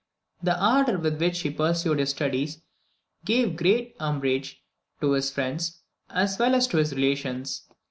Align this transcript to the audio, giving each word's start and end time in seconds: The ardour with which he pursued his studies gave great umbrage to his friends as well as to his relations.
The 0.41 0.59
ardour 0.59 0.97
with 0.97 1.21
which 1.21 1.41
he 1.41 1.51
pursued 1.51 1.99
his 1.99 2.09
studies 2.09 2.59
gave 3.23 3.55
great 3.55 3.95
umbrage 3.99 4.63
to 4.99 5.11
his 5.11 5.29
friends 5.29 5.83
as 6.09 6.39
well 6.39 6.55
as 6.55 6.65
to 6.69 6.77
his 6.77 6.95
relations. 6.95 7.69